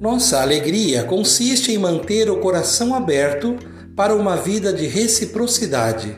Nossa 0.00 0.40
alegria 0.40 1.02
consiste 1.02 1.72
em 1.72 1.78
manter 1.78 2.30
o 2.30 2.38
coração 2.38 2.94
aberto 2.94 3.56
para 3.96 4.14
uma 4.14 4.36
vida 4.36 4.72
de 4.72 4.86
reciprocidade, 4.86 6.16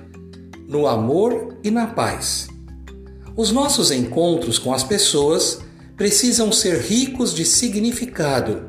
no 0.69 0.87
amor 0.87 1.57
e 1.65 1.71
na 1.71 1.87
paz. 1.87 2.49
Os 3.35 3.51
nossos 3.51 3.91
encontros 3.91 4.59
com 4.59 4.75
as 4.75 4.85
pessoas 4.85 5.61
precisam 5.97 6.53
ser 6.53 6.79
ricos 6.79 7.35
de 7.35 7.43
significado, 7.43 8.69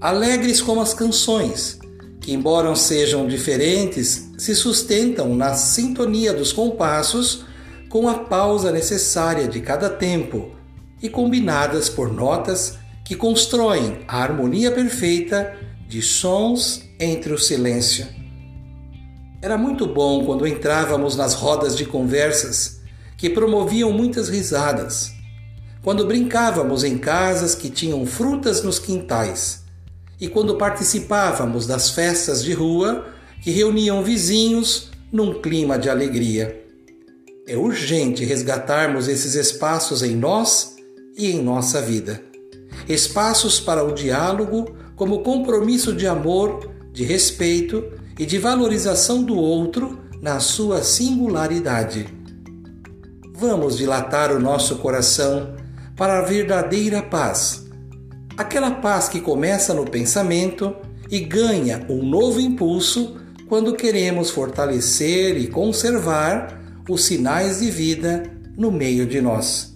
alegres 0.00 0.62
como 0.62 0.80
as 0.80 0.94
canções, 0.94 1.78
que, 2.18 2.32
embora 2.32 2.74
sejam 2.74 3.26
diferentes, 3.26 4.30
se 4.38 4.54
sustentam 4.54 5.34
na 5.36 5.52
sintonia 5.52 6.32
dos 6.32 6.50
compassos 6.50 7.44
com 7.90 8.08
a 8.08 8.14
pausa 8.14 8.72
necessária 8.72 9.46
de 9.46 9.60
cada 9.60 9.90
tempo 9.90 10.52
e 11.02 11.10
combinadas 11.10 11.90
por 11.90 12.10
notas 12.10 12.78
que 13.06 13.14
constroem 13.14 14.00
a 14.08 14.20
harmonia 14.20 14.72
perfeita 14.72 15.56
de 15.88 16.02
sons 16.02 16.82
entre 16.98 17.32
o 17.32 17.38
silêncio. 17.38 18.04
Era 19.40 19.56
muito 19.56 19.86
bom 19.86 20.26
quando 20.26 20.44
entrávamos 20.44 21.14
nas 21.14 21.32
rodas 21.32 21.76
de 21.76 21.84
conversas 21.86 22.80
que 23.16 23.30
promoviam 23.30 23.92
muitas 23.92 24.28
risadas, 24.28 25.12
quando 25.82 26.04
brincávamos 26.04 26.82
em 26.82 26.98
casas 26.98 27.54
que 27.54 27.70
tinham 27.70 28.04
frutas 28.04 28.64
nos 28.64 28.80
quintais 28.80 29.62
e 30.20 30.26
quando 30.26 30.56
participávamos 30.56 31.64
das 31.64 31.90
festas 31.90 32.42
de 32.42 32.52
rua 32.52 33.06
que 33.40 33.52
reuniam 33.52 34.02
vizinhos 34.02 34.90
num 35.12 35.40
clima 35.40 35.78
de 35.78 35.88
alegria. 35.88 36.60
É 37.46 37.56
urgente 37.56 38.24
resgatarmos 38.24 39.06
esses 39.06 39.36
espaços 39.36 40.02
em 40.02 40.16
nós 40.16 40.74
e 41.16 41.30
em 41.30 41.40
nossa 41.40 41.80
vida. 41.80 42.20
Espaços 42.88 43.58
para 43.60 43.84
o 43.84 43.92
diálogo 43.92 44.76
como 44.94 45.22
compromisso 45.22 45.92
de 45.92 46.06
amor, 46.06 46.70
de 46.92 47.04
respeito 47.04 47.84
e 48.18 48.24
de 48.24 48.38
valorização 48.38 49.22
do 49.22 49.36
outro 49.36 49.98
na 50.22 50.40
sua 50.40 50.82
singularidade. 50.82 52.06
Vamos 53.34 53.76
dilatar 53.76 54.32
o 54.32 54.40
nosso 54.40 54.76
coração 54.76 55.54
para 55.94 56.20
a 56.20 56.22
verdadeira 56.22 57.02
paz. 57.02 57.66
Aquela 58.36 58.70
paz 58.70 59.08
que 59.08 59.20
começa 59.20 59.74
no 59.74 59.84
pensamento 59.84 60.74
e 61.10 61.20
ganha 61.20 61.84
um 61.88 62.02
novo 62.02 62.40
impulso 62.40 63.16
quando 63.48 63.74
queremos 63.74 64.30
fortalecer 64.30 65.36
e 65.38 65.48
conservar 65.48 66.82
os 66.88 67.04
sinais 67.04 67.60
de 67.60 67.70
vida 67.70 68.22
no 68.56 68.70
meio 68.70 69.06
de 69.06 69.20
nós. 69.20 69.75